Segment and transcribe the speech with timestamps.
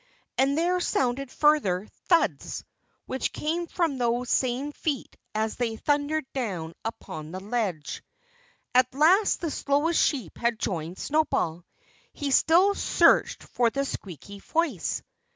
[0.35, 2.63] And there sounded further thuds
[3.05, 8.01] which came from those same feet as they thundered down upon the ledge.
[8.73, 11.65] At last the slowest sheep had joined Snowball.
[12.13, 15.03] He still searched for the squeaky voice.